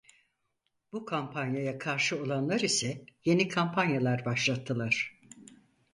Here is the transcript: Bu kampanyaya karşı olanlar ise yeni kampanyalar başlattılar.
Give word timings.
Bu 0.93 1.05
kampanyaya 1.05 1.77
karşı 1.77 2.21
olanlar 2.23 2.59
ise 2.59 3.05
yeni 3.25 3.47
kampanyalar 3.47 4.25
başlattılar. 4.25 5.19